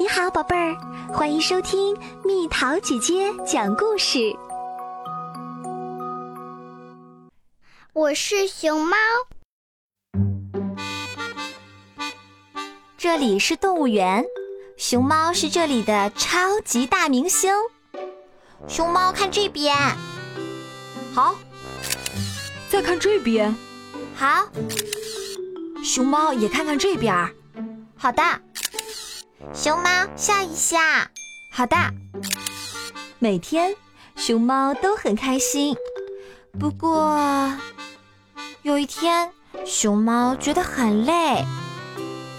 [0.00, 0.76] 你好，宝贝儿，
[1.12, 4.32] 欢迎收听蜜桃姐姐讲故事。
[7.92, 8.96] 我是熊猫，
[12.96, 14.24] 这里是动物园，
[14.76, 17.52] 熊猫是这里的超级大明星。
[18.68, 19.74] 熊猫看这边，
[21.12, 21.34] 好，
[22.70, 23.52] 再看这边，
[24.14, 24.48] 好，
[25.82, 27.34] 熊猫也看看这边，
[27.96, 28.22] 好的。
[29.54, 30.78] 熊猫笑一笑，
[31.52, 31.76] 好的。
[33.20, 33.74] 每天
[34.16, 35.76] 熊猫都很开心，
[36.58, 37.52] 不过
[38.62, 39.30] 有一天，
[39.64, 41.44] 熊猫觉得很累。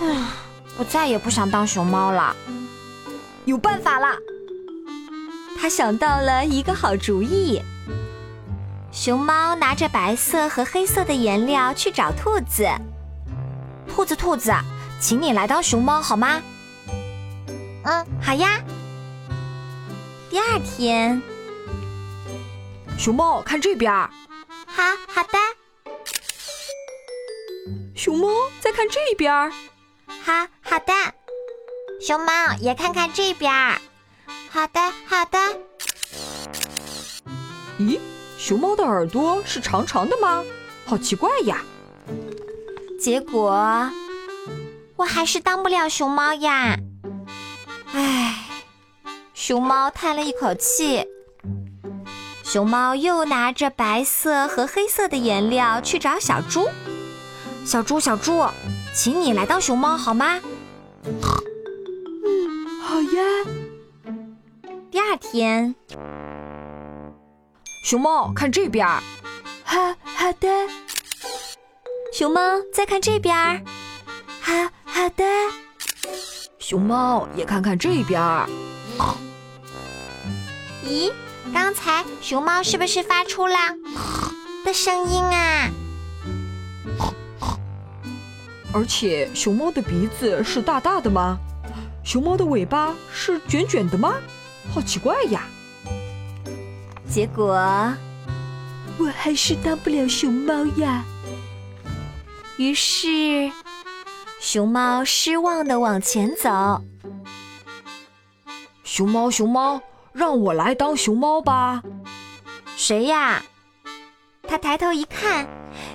[0.00, 0.26] 唉，
[0.78, 2.34] 我再也不想当熊猫了。
[3.44, 4.16] 有办法了，
[5.60, 7.62] 他想到了一个好主意。
[8.90, 12.68] 熊猫拿着白色和黑色的颜料去找兔子。
[13.88, 14.52] 兔子，兔子，
[15.00, 16.42] 请你来当熊猫好吗？
[17.82, 18.62] 嗯，好呀。
[20.28, 21.20] 第二天，
[22.98, 23.90] 熊猫看这边。
[24.66, 25.38] 好好的。
[27.96, 28.28] 熊猫
[28.60, 29.32] 再看这边。
[30.06, 30.92] 好好的。
[32.00, 33.52] 熊猫也看看这边。
[34.50, 35.38] 好的好的。
[37.78, 37.98] 咦，
[38.38, 40.44] 熊猫的耳朵是长长的吗？
[40.84, 41.62] 好奇怪呀。
[43.00, 43.90] 结果，
[44.96, 46.76] 我还是当不了熊猫呀。
[47.92, 48.46] 唉，
[49.34, 51.06] 熊猫叹了一口气。
[52.44, 56.68] 熊猫又拿着白色和黑色的颜料去找小猪。
[57.64, 58.44] 小猪，小猪，
[58.94, 60.40] 请你来当熊猫好吗？
[61.04, 63.22] 嗯，好呀。
[64.90, 65.74] 第二天，
[67.84, 68.86] 熊猫看这边。
[69.64, 70.48] 好好的。
[72.12, 72.40] 熊猫
[72.72, 73.64] 再看这边。
[74.40, 74.52] 好
[74.84, 75.24] 好的。
[76.70, 78.48] 熊猫也看看这边儿。
[80.86, 81.12] 咦，
[81.52, 83.56] 刚才熊猫是不是发出了
[84.64, 85.68] 的声音啊？
[88.72, 91.38] 而且熊猫的鼻子是大大的吗？
[92.04, 94.14] 熊猫的尾巴是卷卷的吗？
[94.72, 95.42] 好奇怪呀！
[97.08, 97.52] 结果
[98.96, 101.04] 我还是当不了熊猫呀。
[102.58, 103.50] 于是。
[104.40, 106.82] 熊猫失望的往前走。
[108.82, 109.82] 熊猫，熊猫，
[110.14, 111.82] 让我来当熊猫吧。
[112.74, 113.42] 谁呀？
[114.48, 115.46] 他抬头一看，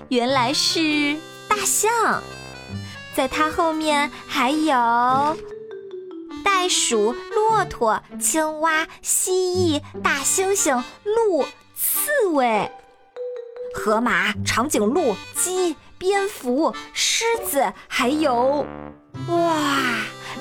[0.09, 1.17] 原来是
[1.49, 2.21] 大象。
[3.15, 5.37] 在它后面还有
[6.43, 11.43] 袋鼠、骆驼、青蛙、蜥蜴、大猩猩、鹿、
[11.75, 12.71] 刺猬、
[13.73, 15.75] 河马、长颈鹿、鸡。
[15.97, 18.65] 蝙蝠、狮子，还有，
[19.29, 19.55] 哇，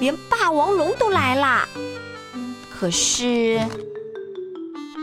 [0.01, 1.67] 连霸王龙都来啦！
[2.71, 3.61] 可是，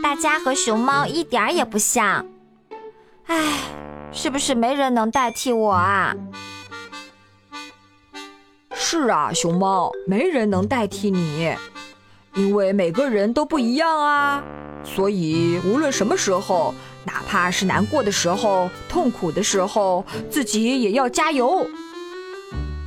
[0.02, 2.26] 大家和熊猫一点也不像。
[3.26, 3.60] 唉，
[4.12, 6.14] 是不是没人能代替我啊？
[8.74, 11.54] 是啊，熊猫，没人能代替你，
[12.34, 14.44] 因为每个人都不一样啊。
[14.84, 16.74] 所以，无论什么时候。
[17.04, 21.66] 哪怕是难过的时候、痛苦的时候，自己也要加油。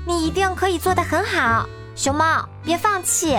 [0.07, 3.37] 你一定可以做得很好，熊猫，别放弃。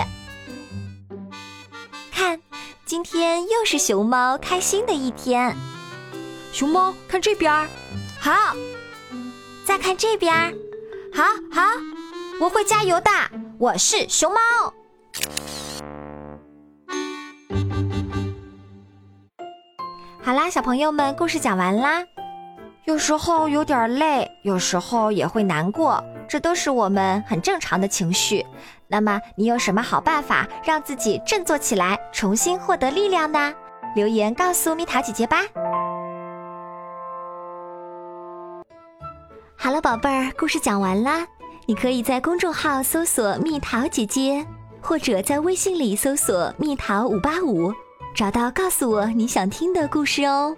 [2.11, 2.39] 看，
[2.85, 5.55] 今天又是熊猫开心的一天。
[6.51, 7.51] 熊猫，看这边，
[8.19, 8.31] 好。
[9.65, 10.33] 再看这边，
[11.13, 11.61] 好好，
[12.39, 13.11] 我会加油的。
[13.59, 14.39] 我是熊猫。
[20.27, 22.03] 好啦，小朋友们，故事讲完啦。
[22.83, 28.45] 有时候有点累，有时候也会难过，这都是我们很正常的情绪。
[28.89, 33.53] 那么，你有什么好办法让自己振作起来，重新获得力量呢？
[33.95, 35.37] 留言告诉蜜桃姐姐吧。
[39.55, 41.25] 好了，宝贝儿，故事讲完啦。
[41.67, 44.45] 你可以在公众号搜索“蜜桃姐姐”，
[44.83, 47.73] 或者在微信里搜索“蜜桃五八五”。
[48.17, 50.57] 找到，告诉我你想听的故事哦。